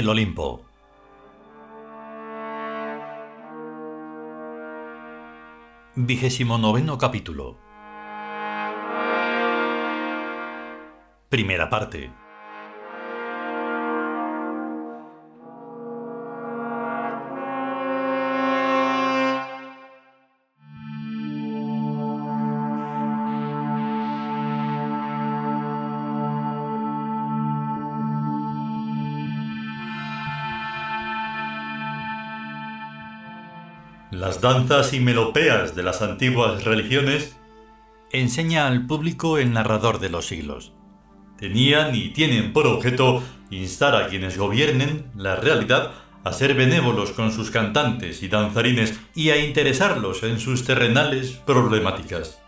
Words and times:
el 0.00 0.08
Olimpo. 0.08 0.62
Vigésimo 5.94 6.56
noveno 6.56 6.96
capítulo. 6.96 7.58
Primera 11.28 11.68
parte. 11.68 12.10
Las 34.20 34.42
danzas 34.42 34.92
y 34.92 35.00
melopeas 35.00 35.74
de 35.74 35.82
las 35.82 36.02
antiguas 36.02 36.64
religiones 36.64 37.38
enseña 38.12 38.66
al 38.66 38.86
público 38.86 39.38
el 39.38 39.54
narrador 39.54 39.98
de 39.98 40.10
los 40.10 40.26
siglos. 40.26 40.74
Tenían 41.38 41.94
y 41.94 42.10
tienen 42.10 42.52
por 42.52 42.66
objeto 42.66 43.22
instar 43.50 43.96
a 43.96 44.08
quienes 44.08 44.36
gobiernen 44.36 45.10
la 45.16 45.36
realidad 45.36 45.92
a 46.22 46.34
ser 46.34 46.52
benévolos 46.52 47.12
con 47.12 47.32
sus 47.32 47.50
cantantes 47.50 48.22
y 48.22 48.28
danzarines 48.28 49.00
y 49.14 49.30
a 49.30 49.42
interesarlos 49.42 50.22
en 50.22 50.38
sus 50.38 50.66
terrenales 50.66 51.30
problemáticas. 51.46 52.42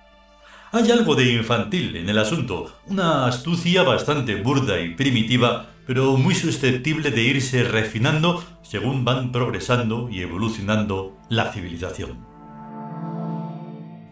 Hay 0.75 0.91
algo 0.91 1.15
de 1.15 1.31
infantil 1.31 1.97
en 1.97 2.09
el 2.09 2.17
asunto, 2.17 2.75
una 2.87 3.27
astucia 3.27 3.83
bastante 3.83 4.37
burda 4.37 4.81
y 4.81 4.95
primitiva, 4.95 5.69
pero 5.87 6.17
muy 6.17 6.35
susceptible 6.35 7.11
de 7.11 7.21
irse 7.21 7.63
refinando 7.63 8.43
según 8.63 9.05
van 9.05 9.33
progresando 9.33 10.09
y 10.09 10.23
evolucionando 10.23 11.19
la 11.29 11.53
civilización. 11.53 12.27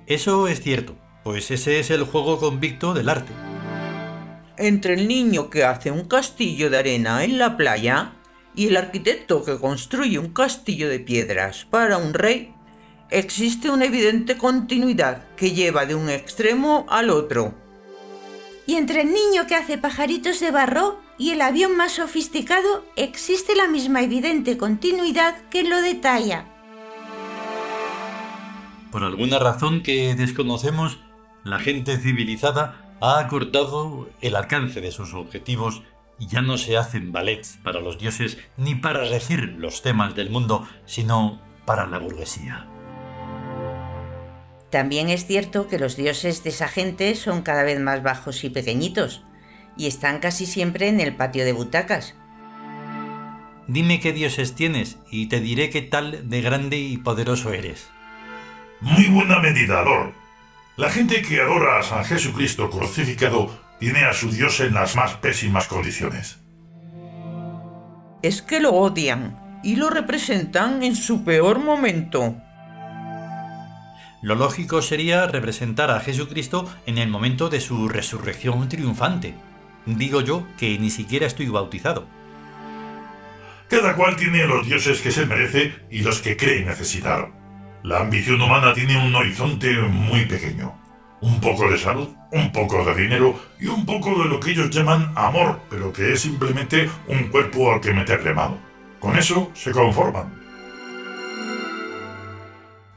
Eso 0.06 0.48
es 0.48 0.60
cierto, 0.60 0.98
pues 1.24 1.50
ese 1.50 1.80
es 1.80 1.90
el 1.90 2.04
juego 2.04 2.38
convicto 2.38 2.92
del 2.92 3.08
arte. 3.08 3.32
Entre 4.58 4.92
el 4.92 5.08
niño 5.08 5.48
que 5.48 5.64
hace 5.64 5.90
un 5.90 6.04
castillo 6.04 6.68
de 6.68 6.76
arena 6.76 7.24
en 7.24 7.38
la 7.38 7.56
playa 7.56 8.12
y 8.54 8.66
el 8.66 8.76
arquitecto 8.76 9.42
que 9.46 9.58
construye 9.58 10.18
un 10.18 10.34
castillo 10.34 10.90
de 10.90 11.00
piedras 11.00 11.66
para 11.70 11.96
un 11.96 12.12
rey, 12.12 12.52
existe 13.10 13.70
una 13.70 13.86
evidente 13.86 14.36
continuidad 14.36 15.24
que 15.36 15.52
lleva 15.52 15.86
de 15.86 15.94
un 15.94 16.08
extremo 16.08 16.86
al 16.88 17.10
otro. 17.10 17.54
Y 18.66 18.76
entre 18.76 19.02
el 19.02 19.12
niño 19.12 19.46
que 19.48 19.56
hace 19.56 19.78
pajaritos 19.78 20.38
de 20.40 20.50
barro 20.50 21.00
y 21.18 21.30
el 21.32 21.42
avión 21.42 21.76
más 21.76 21.92
sofisticado 21.92 22.84
existe 22.96 23.56
la 23.56 23.66
misma 23.66 24.02
evidente 24.02 24.56
continuidad 24.56 25.36
que 25.48 25.64
lo 25.64 25.80
detalla. 25.82 26.46
Por 28.92 29.04
alguna 29.04 29.38
razón 29.38 29.82
que 29.82 30.14
desconocemos, 30.14 30.98
la 31.44 31.58
gente 31.58 31.96
civilizada 31.98 32.96
ha 33.00 33.18
acortado 33.18 34.08
el 34.20 34.36
alcance 34.36 34.80
de 34.80 34.92
sus 34.92 35.14
objetivos 35.14 35.82
y 36.18 36.26
ya 36.26 36.42
no 36.42 36.58
se 36.58 36.76
hacen 36.76 37.12
ballets 37.12 37.58
para 37.62 37.80
los 37.80 37.98
dioses 37.98 38.38
ni 38.56 38.74
para 38.74 39.04
regir 39.04 39.56
los 39.58 39.82
temas 39.82 40.14
del 40.14 40.30
mundo, 40.30 40.68
sino 40.86 41.40
para 41.64 41.86
la 41.86 41.98
burguesía. 41.98 42.66
También 44.70 45.08
es 45.08 45.26
cierto 45.26 45.66
que 45.66 45.78
los 45.78 45.96
dioses 45.96 46.44
de 46.44 46.50
esa 46.50 46.68
gente 46.68 47.14
son 47.16 47.42
cada 47.42 47.64
vez 47.64 47.80
más 47.80 48.02
bajos 48.02 48.44
y 48.44 48.50
pequeñitos, 48.50 49.24
y 49.76 49.86
están 49.86 50.20
casi 50.20 50.46
siempre 50.46 50.88
en 50.88 51.00
el 51.00 51.16
patio 51.16 51.44
de 51.44 51.52
butacas. 51.52 52.14
Dime 53.66 54.00
qué 54.00 54.12
dioses 54.12 54.54
tienes 54.54 54.98
y 55.10 55.26
te 55.26 55.40
diré 55.40 55.70
qué 55.70 55.82
tal 55.82 56.28
de 56.28 56.40
grande 56.40 56.76
y 56.78 56.96
poderoso 56.96 57.52
eres. 57.52 57.88
Muy 58.80 59.06
buena 59.06 59.38
medida, 59.38 59.82
Lord. 59.82 60.12
La 60.76 60.88
gente 60.88 61.22
que 61.22 61.40
adora 61.40 61.78
a 61.78 61.82
San 61.82 62.04
Jesucristo 62.04 62.70
crucificado 62.70 63.50
tiene 63.78 64.04
a 64.04 64.12
su 64.12 64.30
Dios 64.30 64.60
en 64.60 64.74
las 64.74 64.96
más 64.96 65.14
pésimas 65.14 65.66
condiciones. 65.66 66.38
Es 68.22 68.42
que 68.42 68.60
lo 68.60 68.72
odian 68.72 69.60
y 69.62 69.76
lo 69.76 69.90
representan 69.90 70.82
en 70.82 70.96
su 70.96 71.24
peor 71.24 71.58
momento. 71.58 72.36
Lo 74.22 74.34
lógico 74.34 74.82
sería 74.82 75.26
representar 75.26 75.90
a 75.90 76.00
Jesucristo 76.00 76.70
en 76.84 76.98
el 76.98 77.08
momento 77.08 77.48
de 77.48 77.60
su 77.60 77.88
resurrección 77.88 78.68
triunfante. 78.68 79.34
Digo 79.86 80.20
yo 80.20 80.46
que 80.58 80.78
ni 80.78 80.90
siquiera 80.90 81.26
estoy 81.26 81.48
bautizado. 81.48 82.06
Cada 83.70 83.96
cual 83.96 84.16
tiene 84.16 84.46
los 84.46 84.66
dioses 84.66 85.00
que 85.00 85.10
se 85.10 85.24
merece 85.24 85.72
y 85.90 86.02
los 86.02 86.20
que 86.20 86.36
cree 86.36 86.64
necesitar. 86.64 87.30
La 87.82 88.00
ambición 88.00 88.42
humana 88.42 88.74
tiene 88.74 89.02
un 89.02 89.14
horizonte 89.14 89.74
muy 89.78 90.26
pequeño. 90.26 90.74
Un 91.22 91.40
poco 91.40 91.70
de 91.70 91.78
salud, 91.78 92.08
un 92.32 92.52
poco 92.52 92.84
de 92.84 92.94
dinero 92.94 93.40
y 93.58 93.68
un 93.68 93.86
poco 93.86 94.22
de 94.22 94.28
lo 94.28 94.38
que 94.38 94.50
ellos 94.50 94.70
llaman 94.70 95.12
amor, 95.16 95.60
pero 95.70 95.92
que 95.92 96.12
es 96.12 96.20
simplemente 96.20 96.90
un 97.08 97.28
cuerpo 97.28 97.72
al 97.72 97.80
que 97.80 97.94
meterle 97.94 98.34
mano. 98.34 98.58
Con 98.98 99.16
eso 99.16 99.50
se 99.54 99.70
conforman 99.70 100.39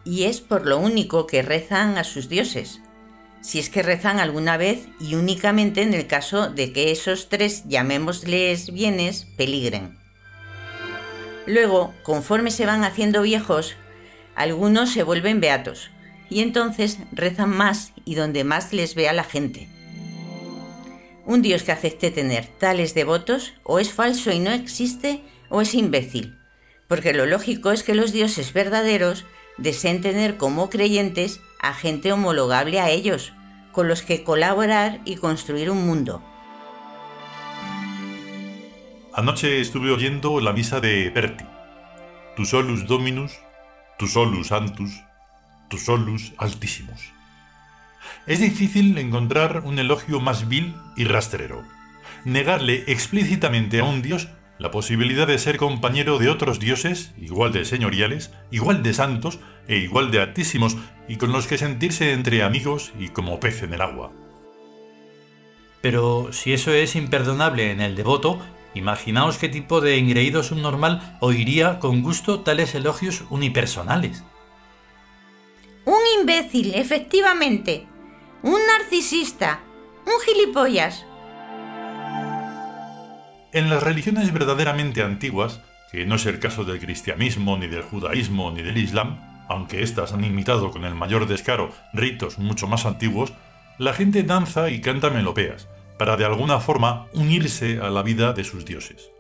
y 0.05 0.23
es 0.23 0.41
por 0.41 0.65
lo 0.65 0.77
único 0.77 1.27
que 1.27 1.41
rezan 1.41 1.97
a 1.97 2.03
sus 2.03 2.29
dioses, 2.29 2.81
si 3.41 3.59
es 3.59 3.69
que 3.69 3.83
rezan 3.83 4.19
alguna 4.19 4.57
vez 4.57 4.87
y 4.99 5.15
únicamente 5.15 5.81
en 5.81 5.93
el 5.93 6.07
caso 6.07 6.49
de 6.49 6.71
que 6.71 6.91
esos 6.91 7.29
tres, 7.29 7.63
llamémosles 7.67 8.71
bienes, 8.71 9.27
peligren. 9.37 9.97
Luego, 11.45 11.93
conforme 12.03 12.51
se 12.51 12.65
van 12.65 12.83
haciendo 12.85 13.21
viejos, 13.21 13.75
algunos 14.35 14.91
se 14.91 15.03
vuelven 15.03 15.41
beatos 15.41 15.91
y 16.29 16.41
entonces 16.41 16.99
rezan 17.11 17.49
más 17.49 17.91
y 18.05 18.15
donde 18.15 18.43
más 18.43 18.71
les 18.71 18.95
vea 18.95 19.13
la 19.13 19.25
gente. 19.25 19.67
Un 21.25 21.41
dios 21.41 21.63
que 21.63 21.71
acepte 21.71 22.11
tener 22.11 22.47
tales 22.47 22.93
devotos 22.93 23.53
o 23.63 23.79
es 23.79 23.91
falso 23.91 24.31
y 24.31 24.39
no 24.39 24.51
existe 24.51 25.21
o 25.49 25.61
es 25.61 25.73
imbécil, 25.73 26.37
porque 26.87 27.13
lo 27.13 27.25
lógico 27.25 27.71
es 27.71 27.83
que 27.83 27.93
los 27.93 28.11
dioses 28.11 28.53
verdaderos 28.53 29.25
deseen 29.57 30.01
tener 30.01 30.37
como 30.37 30.69
creyentes 30.69 31.41
a 31.59 31.73
gente 31.73 32.11
homologable 32.11 32.79
a 32.79 32.89
ellos, 32.89 33.33
con 33.71 33.87
los 33.87 34.01
que 34.01 34.23
colaborar 34.23 35.01
y 35.05 35.15
construir 35.15 35.69
un 35.69 35.85
mundo. 35.85 36.23
Anoche 39.13 39.61
estuve 39.61 39.91
oyendo 39.91 40.39
la 40.39 40.53
misa 40.53 40.79
de 40.79 41.09
Berti. 41.09 41.45
Tu 42.35 42.45
solus 42.45 42.87
dominus, 42.87 43.31
tu 43.99 44.07
solus 44.07 44.51
antus, 44.51 45.03
tu 45.69 45.77
solus 45.77 46.33
altissimus. 46.37 47.13
Es 48.25 48.39
difícil 48.39 48.97
encontrar 48.97 49.61
un 49.65 49.77
elogio 49.77 50.19
más 50.19 50.47
vil 50.47 50.75
y 50.95 51.03
rastrero. 51.03 51.63
Negarle 52.25 52.85
explícitamente 52.87 53.79
a 53.79 53.83
un 53.83 54.01
dios 54.01 54.29
la 54.59 54.71
posibilidad 54.71 55.27
de 55.27 55.37
ser 55.37 55.57
compañero 55.57 56.19
de 56.19 56.29
otros 56.29 56.59
dioses, 56.59 57.13
igual 57.17 57.51
de 57.51 57.65
señoriales, 57.65 58.31
igual 58.51 58.83
de 58.83 58.93
santos 58.93 59.39
e 59.67 59.77
igual 59.77 60.11
de 60.11 60.21
altísimos, 60.21 60.77
y 61.07 61.17
con 61.17 61.31
los 61.31 61.47
que 61.47 61.57
sentirse 61.57 62.13
entre 62.13 62.43
amigos 62.43 62.93
y 62.99 63.09
como 63.09 63.39
pez 63.39 63.63
en 63.63 63.73
el 63.73 63.81
agua. 63.81 64.11
Pero 65.81 66.31
si 66.31 66.53
eso 66.53 66.71
es 66.71 66.95
imperdonable 66.95 67.71
en 67.71 67.81
el 67.81 67.95
devoto, 67.95 68.39
imaginaos 68.73 69.37
qué 69.37 69.49
tipo 69.49 69.81
de 69.81 69.97
engreído 69.97 70.41
subnormal 70.43 71.17
oiría 71.19 71.79
con 71.79 72.01
gusto 72.01 72.39
tales 72.39 72.73
elogios 72.73 73.25
unipersonales. 73.29 74.23
Un 75.85 75.99
imbécil, 76.19 76.73
efectivamente. 76.75 77.85
Un 78.43 78.59
narcisista. 78.65 79.61
Un 80.05 80.13
gilipollas. 80.25 81.05
En 83.53 83.69
las 83.69 83.83
religiones 83.83 84.33
verdaderamente 84.33 85.03
antiguas, 85.03 85.61
que 85.91 86.07
no 86.07 86.15
es 86.15 86.25
el 86.25 86.39
caso 86.39 86.63
del 86.63 86.79
cristianismo, 86.79 87.55
ni 87.55 87.67
del 87.67 87.83
judaísmo, 87.83 88.49
ni 88.49 88.63
del 88.63 88.79
islam, 88.79 89.19
aunque 89.47 89.83
éstas 89.83 90.11
han 90.11 90.23
imitado 90.23 90.71
con 90.71 90.85
el 90.85 90.95
mayor 90.95 91.27
descaro 91.27 91.71
ritos 91.93 92.39
mucho 92.39 92.65
más 92.65 92.87
antiguos, 92.87 93.31
la 93.77 93.93
gente 93.93 94.23
danza 94.23 94.71
y 94.71 94.81
canta 94.81 95.11
melopeas, 95.11 95.67
para 95.99 96.17
de 96.17 96.25
alguna 96.25 96.59
forma 96.59 97.05
unirse 97.13 97.79
a 97.79 97.91
la 97.91 98.01
vida 98.01 98.33
de 98.33 98.43
sus 98.43 98.65
dioses. 98.65 99.11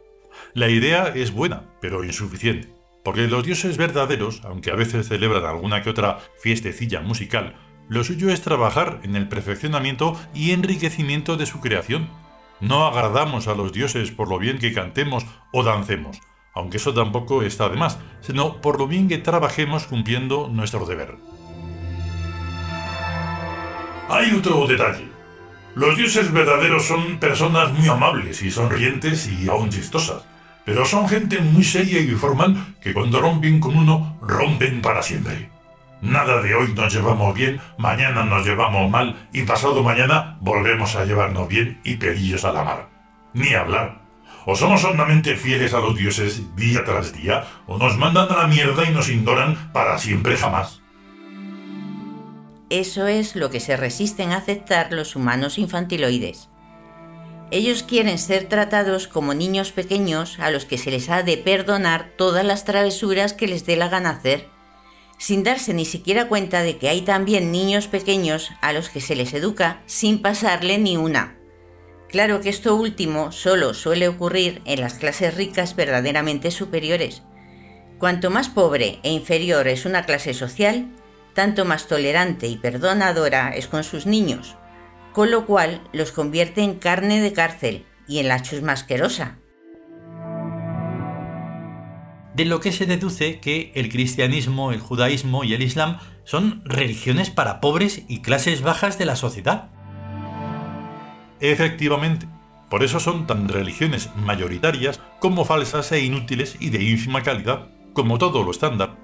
La 0.55 0.67
idea 0.67 1.09
es 1.09 1.31
buena, 1.31 1.65
pero 1.79 2.03
insuficiente, 2.03 2.69
porque 3.03 3.27
los 3.27 3.45
dioses 3.45 3.77
verdaderos, 3.77 4.41
aunque 4.45 4.71
a 4.71 4.75
veces 4.75 5.07
celebran 5.07 5.45
alguna 5.45 5.83
que 5.83 5.91
otra 5.91 6.17
fiestecilla 6.41 7.01
musical, 7.01 7.53
lo 7.87 8.03
suyo 8.03 8.31
es 8.31 8.41
trabajar 8.41 8.99
en 9.03 9.15
el 9.15 9.27
perfeccionamiento 9.27 10.19
y 10.33 10.53
enriquecimiento 10.53 11.37
de 11.37 11.45
su 11.45 11.59
creación, 11.59 12.09
no 12.63 12.87
agradamos 12.87 13.47
a 13.47 13.55
los 13.55 13.73
dioses 13.73 14.11
por 14.11 14.29
lo 14.29 14.39
bien 14.39 14.57
que 14.57 14.73
cantemos 14.73 15.25
o 15.51 15.63
dancemos, 15.63 16.19
aunque 16.53 16.77
eso 16.77 16.93
tampoco 16.93 17.43
está 17.43 17.67
de 17.67 17.75
más, 17.75 17.99
sino 18.21 18.61
por 18.61 18.79
lo 18.79 18.87
bien 18.87 19.09
que 19.09 19.17
trabajemos 19.17 19.85
cumpliendo 19.85 20.49
nuestro 20.49 20.85
deber. 20.85 21.17
Hay 24.09 24.31
otro 24.31 24.65
detalle. 24.65 25.09
Los 25.75 25.97
dioses 25.97 26.31
verdaderos 26.31 26.85
son 26.85 27.17
personas 27.17 27.73
muy 27.73 27.89
amables 27.89 28.41
y 28.41 28.49
sonrientes 28.49 29.27
y 29.27 29.49
aún 29.49 29.69
chistosas, 29.69 30.23
pero 30.63 30.85
son 30.85 31.09
gente 31.09 31.39
muy 31.39 31.65
seria 31.65 31.99
y 31.99 32.11
formal 32.11 32.75
que 32.81 32.93
cuando 32.93 33.19
rompen 33.19 33.59
con 33.59 33.75
uno, 33.75 34.17
rompen 34.21 34.81
para 34.81 35.03
siempre. 35.03 35.52
Nada 36.03 36.41
de 36.41 36.53
hoy 36.53 36.73
nos 36.73 36.93
llevamos 36.93 37.33
bien, 37.33 37.61
mañana 37.77 38.25
nos 38.25 38.45
llevamos 38.45 38.91
mal 38.91 39.29
y 39.31 39.43
pasado 39.43 39.83
mañana 39.83 40.37
volvemos 40.41 40.97
a 40.97 41.05
llevarnos 41.05 41.47
bien 41.47 41.79
y 41.85 41.95
pelillos 41.95 42.43
a 42.43 42.51
la 42.51 42.65
mar. 42.65 42.89
Ni 43.31 43.53
hablar. 43.53 44.01
O 44.45 44.53
somos 44.57 44.83
hondamente 44.83 45.37
fieles 45.37 45.73
a 45.73 45.79
los 45.79 45.95
dioses 45.95 46.57
día 46.57 46.83
tras 46.83 47.13
día, 47.13 47.45
o 47.67 47.77
nos 47.77 47.97
mandan 47.97 48.29
a 48.29 48.35
la 48.35 48.47
mierda 48.47 48.83
y 48.83 48.91
nos 48.93 49.09
indoran 49.09 49.71
para 49.71 49.97
siempre 49.97 50.35
jamás. 50.35 50.81
Eso 52.69 53.07
es 53.07 53.37
lo 53.37 53.49
que 53.49 53.61
se 53.61 53.77
resisten 53.77 54.33
a 54.33 54.37
aceptar 54.39 54.91
los 54.91 55.15
humanos 55.15 55.57
infantiloides. 55.57 56.49
Ellos 57.49 57.81
quieren 57.81 58.19
ser 58.19 58.49
tratados 58.49 59.07
como 59.07 59.33
niños 59.33 59.71
pequeños 59.71 60.37
a 60.41 60.51
los 60.51 60.65
que 60.65 60.77
se 60.77 60.91
les 60.91 61.09
ha 61.09 61.23
de 61.23 61.37
perdonar 61.37 62.11
todas 62.17 62.43
las 62.43 62.65
travesuras 62.65 63.31
que 63.31 63.47
les 63.47 63.65
dé 63.65 63.77
la 63.77 63.87
gana 63.87 64.09
hacer, 64.09 64.49
sin 65.23 65.43
darse 65.43 65.73
ni 65.73 65.85
siquiera 65.85 66.27
cuenta 66.27 66.63
de 66.63 66.77
que 66.77 66.89
hay 66.89 66.99
también 66.99 67.49
niños 67.49 67.87
pequeños 67.87 68.51
a 68.59 68.73
los 68.73 68.89
que 68.89 68.99
se 68.99 69.15
les 69.15 69.33
educa 69.33 69.81
sin 69.85 70.21
pasarle 70.21 70.77
ni 70.77 70.97
una. 70.97 71.37
Claro 72.09 72.41
que 72.41 72.49
esto 72.49 72.75
último 72.75 73.31
solo 73.31 73.73
suele 73.73 74.09
ocurrir 74.09 74.61
en 74.65 74.81
las 74.81 74.95
clases 74.95 75.33
ricas 75.37 75.77
verdaderamente 75.77 76.51
superiores. 76.51 77.23
Cuanto 77.99 78.31
más 78.31 78.49
pobre 78.49 78.99
e 79.03 79.13
inferior 79.13 79.69
es 79.69 79.85
una 79.85 80.05
clase 80.05 80.33
social, 80.33 80.91
tanto 81.33 81.63
más 81.63 81.87
tolerante 81.87 82.47
y 82.47 82.57
perdonadora 82.57 83.55
es 83.55 83.67
con 83.67 83.85
sus 83.85 84.05
niños, 84.05 84.57
con 85.13 85.31
lo 85.31 85.45
cual 85.45 85.87
los 85.93 86.11
convierte 86.11 86.63
en 86.63 86.73
carne 86.79 87.21
de 87.21 87.31
cárcel 87.31 87.85
y 88.09 88.19
en 88.19 88.27
la 88.27 88.41
chusma 88.41 88.73
asquerosa. 88.73 89.37
De 92.35 92.45
lo 92.45 92.59
que 92.59 92.71
se 92.71 92.85
deduce 92.87 93.39
que 93.39 93.71
el 93.75 93.89
cristianismo, 93.89 94.71
el 94.71 94.79
judaísmo 94.79 95.43
y 95.43 95.53
el 95.53 95.61
islam 95.61 95.99
son 96.23 96.63
religiones 96.65 97.29
para 97.29 97.61
pobres 97.61 98.03
y 98.07 98.21
clases 98.21 98.61
bajas 98.61 98.97
de 98.97 99.05
la 99.05 99.15
sociedad. 99.15 99.69
Efectivamente, 101.39 102.27
por 102.69 102.83
eso 102.83 102.99
son 102.99 103.27
tan 103.27 103.49
religiones 103.49 104.09
mayoritarias 104.15 104.99
como 105.19 105.45
falsas 105.45 105.91
e 105.91 106.03
inútiles 106.03 106.57
y 106.59 106.71
de 106.71 106.81
ínfima 106.81 107.21
calidad, 107.21 107.67
como 107.93 108.17
todo 108.17 108.41
lo 108.41 108.49
estándar. 108.49 108.97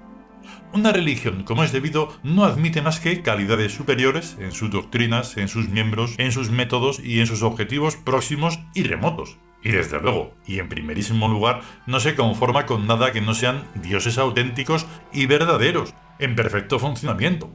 Una 0.72 0.92
religión, 0.92 1.44
como 1.44 1.62
es 1.62 1.70
debido, 1.70 2.12
no 2.24 2.44
admite 2.44 2.82
más 2.82 2.98
que 2.98 3.22
calidades 3.22 3.72
superiores 3.72 4.36
en 4.40 4.50
sus 4.50 4.70
doctrinas, 4.70 5.36
en 5.36 5.46
sus 5.46 5.68
miembros, 5.68 6.14
en 6.18 6.32
sus 6.32 6.50
métodos 6.50 6.98
y 6.98 7.20
en 7.20 7.26
sus 7.26 7.42
objetivos 7.42 7.96
próximos 7.96 8.58
y 8.74 8.82
remotos. 8.82 9.38
Y 9.62 9.70
desde 9.70 10.00
luego, 10.00 10.34
y 10.46 10.58
en 10.58 10.68
primerísimo 10.68 11.28
lugar, 11.28 11.60
no 11.86 12.00
se 12.00 12.14
conforma 12.14 12.66
con 12.66 12.86
nada 12.86 13.12
que 13.12 13.20
no 13.20 13.34
sean 13.34 13.64
dioses 13.74 14.16
auténticos 14.16 14.86
y 15.12 15.26
verdaderos, 15.26 15.94
en 16.18 16.34
perfecto 16.34 16.78
funcionamiento. 16.78 17.50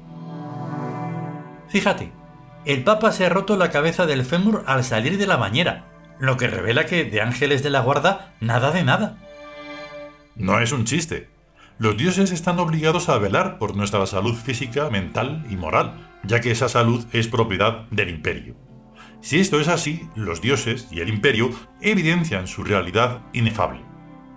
Fíjate, 1.67 2.11
el 2.65 2.83
Papa 2.83 3.11
se 3.11 3.25
ha 3.25 3.29
roto 3.29 3.57
la 3.57 3.71
cabeza 3.71 4.05
del 4.05 4.25
fémur 4.25 4.63
al 4.67 4.83
salir 4.83 5.17
de 5.17 5.27
la 5.27 5.37
bañera, 5.37 5.85
lo 6.19 6.37
que 6.37 6.47
revela 6.47 6.85
que 6.85 7.05
de 7.05 7.21
ángeles 7.21 7.63
de 7.63 7.69
la 7.69 7.81
guarda 7.81 8.33
nada 8.39 8.71
de 8.71 8.83
nada. 8.83 9.17
No 10.35 10.59
es 10.59 10.71
un 10.71 10.85
chiste. 10.85 11.29
Los 11.77 11.97
dioses 11.97 12.31
están 12.31 12.59
obligados 12.59 13.09
a 13.09 13.17
velar 13.17 13.57
por 13.57 13.75
nuestra 13.75 14.05
salud 14.05 14.35
física, 14.35 14.89
mental 14.89 15.45
y 15.49 15.57
moral, 15.57 16.07
ya 16.23 16.39
que 16.39 16.51
esa 16.51 16.69
salud 16.69 17.05
es 17.11 17.27
propiedad 17.27 17.85
del 17.91 18.09
imperio. 18.09 18.64
Si 19.25 19.39
esto 19.39 19.60
es 19.60 19.68
así, 19.69 20.07
los 20.13 20.39
dioses 20.39 20.88
y 20.92 21.00
el 21.00 21.10
imperio 21.10 21.50
evidencian 21.81 22.45
su 22.45 22.63
realidad 22.63 23.24
inefable. 23.33 23.81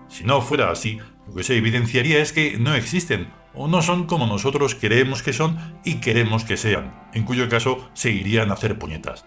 Si 0.08 0.24
no 0.24 0.40
fuera 0.40 0.70
así, 0.70 0.98
lo 1.26 1.34
que 1.34 1.44
se 1.44 1.58
evidenciaría 1.58 2.22
es 2.22 2.32
que 2.32 2.56
no 2.56 2.74
existen 2.74 3.28
o 3.52 3.68
no 3.68 3.82
son 3.82 4.06
como 4.06 4.26
nosotros 4.26 4.74
creemos 4.74 5.22
que 5.22 5.34
son 5.34 5.58
y 5.84 5.96
queremos 5.96 6.44
que 6.44 6.56
sean, 6.56 7.10
en 7.12 7.24
cuyo 7.24 7.50
caso 7.50 7.90
se 7.92 8.12
irían 8.12 8.50
a 8.50 8.54
hacer 8.54 8.78
puñetas. 8.78 9.26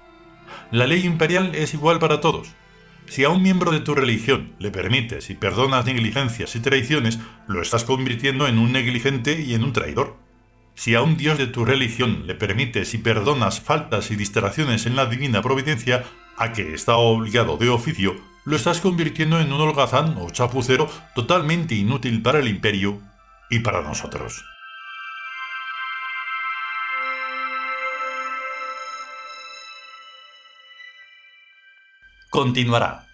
La 0.71 0.87
ley 0.87 1.05
imperial 1.05 1.53
es 1.53 1.75
igual 1.75 1.99
para 1.99 2.21
todos. 2.21 2.55
Si 3.05 3.23
a 3.23 3.29
un 3.29 3.43
miembro 3.43 3.69
de 3.69 3.81
tu 3.81 3.93
religión 3.93 4.53
le 4.57 4.71
permites 4.71 5.29
y 5.29 5.35
perdonas 5.35 5.85
negligencias 5.85 6.55
y 6.55 6.59
traiciones, 6.59 7.19
lo 7.47 7.61
estás 7.61 7.83
convirtiendo 7.83 8.47
en 8.47 8.57
un 8.57 8.71
negligente 8.71 9.39
y 9.39 9.53
en 9.53 9.63
un 9.63 9.73
traidor. 9.73 10.20
Si 10.81 10.95
a 10.95 11.03
un 11.03 11.15
dios 11.15 11.37
de 11.37 11.45
tu 11.45 11.63
religión 11.63 12.25
le 12.25 12.33
permites 12.33 12.95
y 12.95 12.97
perdonas 12.97 13.61
faltas 13.61 14.09
y 14.09 14.15
distracciones 14.15 14.87
en 14.87 14.95
la 14.95 15.05
divina 15.05 15.43
providencia, 15.43 16.05
a 16.37 16.53
que 16.53 16.73
está 16.73 16.97
obligado 16.97 17.57
de 17.57 17.69
oficio, 17.69 18.15
lo 18.45 18.55
estás 18.55 18.81
convirtiendo 18.81 19.39
en 19.39 19.53
un 19.53 19.61
holgazán 19.61 20.17
o 20.17 20.31
chapucero 20.31 20.89
totalmente 21.13 21.75
inútil 21.75 22.23
para 22.23 22.39
el 22.39 22.47
imperio 22.47 22.99
y 23.51 23.59
para 23.59 23.83
nosotros. 23.83 24.43
Continuará. 32.31 33.10